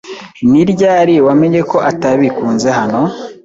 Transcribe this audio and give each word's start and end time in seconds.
Ni 0.51 0.61
ryari 0.71 1.15
wamenye 1.25 1.61
ko 1.71 1.77
atabikunze 1.91 2.69
hano? 2.79 3.01